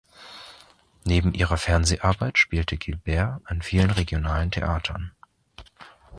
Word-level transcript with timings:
Neben 1.03 1.35
ihrer 1.35 1.57
Fernseharbeit 1.57 2.39
spielte 2.39 2.75
Guilbert 2.79 3.39
an 3.45 3.61
vielen 3.61 3.91
regionalen 3.91 4.49
Theatern. 4.49 5.11